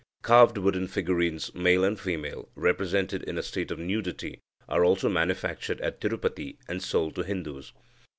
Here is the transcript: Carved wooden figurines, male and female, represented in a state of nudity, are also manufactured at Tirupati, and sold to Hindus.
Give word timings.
Carved 0.23 0.57
wooden 0.57 0.87
figurines, 0.87 1.53
male 1.53 1.83
and 1.83 1.99
female, 1.99 2.49
represented 2.55 3.21
in 3.25 3.37
a 3.37 3.43
state 3.43 3.69
of 3.69 3.77
nudity, 3.77 4.39
are 4.67 4.83
also 4.83 5.07
manufactured 5.09 5.79
at 5.79 6.01
Tirupati, 6.01 6.57
and 6.67 6.81
sold 6.81 7.13
to 7.13 7.21
Hindus. 7.21 7.71